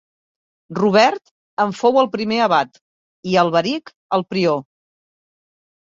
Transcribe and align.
Robert 0.79 1.31
en 1.65 1.75
fou 1.81 2.01
el 2.03 2.09
primer 2.17 2.41
abat, 2.45 2.81
i 3.33 3.39
Alberic 3.45 3.93
el 4.19 4.29
prior. 4.33 4.63